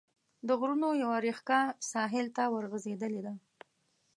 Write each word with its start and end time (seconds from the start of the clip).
د 0.47 0.49
غرونو 0.59 0.89
یوه 1.03 1.17
ريښکه 1.25 1.59
ساحل 1.91 2.27
ته 2.35 2.43
ورغځېدلې 2.55 3.21
ده. 3.25 3.33